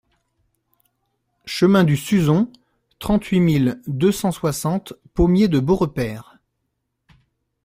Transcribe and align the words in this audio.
Chemin 1.45 1.83
du 1.83 1.95
Suzon, 1.95 2.51
trente-huit 2.97 3.39
mille 3.39 3.81
deux 3.85 4.11
cent 4.11 4.31
soixante 4.31 4.93
Pommier-de-Beaurepaire 5.13 6.39